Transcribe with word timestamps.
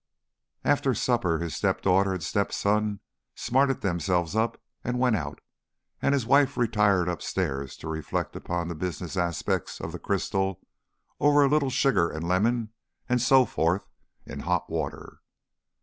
After 0.63 0.95
supper 0.95 1.37
his 1.37 1.55
step 1.55 1.83
daughter 1.83 2.11
and 2.11 2.23
step 2.23 2.51
son 2.51 3.01
smartened 3.35 3.81
themselves 3.81 4.35
up 4.35 4.59
and 4.83 4.97
went 4.97 5.15
out 5.15 5.41
and 6.01 6.15
his 6.15 6.25
wife 6.25 6.57
retired 6.57 7.07
upstairs 7.07 7.77
to 7.77 7.87
reflect 7.87 8.35
upon 8.35 8.67
the 8.67 8.73
business 8.73 9.15
aspects 9.15 9.79
of 9.79 9.91
the 9.91 9.99
crystal, 9.99 10.59
over 11.19 11.43
a 11.45 11.49
little 11.49 11.69
sugar 11.69 12.09
and 12.09 12.27
lemon 12.27 12.71
and 13.07 13.21
so 13.21 13.45
forth 13.45 13.85
in 14.25 14.39
hot 14.39 14.71
water. 14.71 15.19